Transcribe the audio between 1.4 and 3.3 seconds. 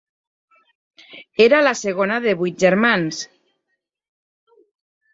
Era la segona de vuit germans.